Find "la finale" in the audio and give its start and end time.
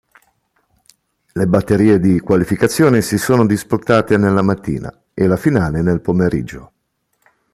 5.27-5.83